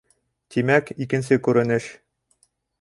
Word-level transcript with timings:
Тимәк, 0.55 0.89
икенсе 1.07 1.39
күренеш. 1.49 1.93